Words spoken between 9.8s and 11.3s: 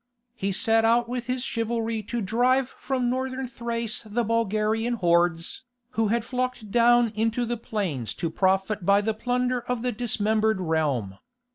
the dismembered realm.